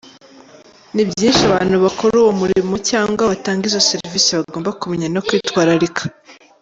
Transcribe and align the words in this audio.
Nibyinshi 0.93 1.41
abantu 1.49 1.75
bakora 1.85 2.13
uwo 2.21 2.31
murimo 2.41 2.75
cyangwa 2.89 3.23
batanga 3.31 3.63
izo 3.69 3.81
serivisi 3.89 4.29
bagomba 4.37 4.77
kumenya 4.81 5.07
no 5.15 5.21
kwitwararika. 5.27 6.03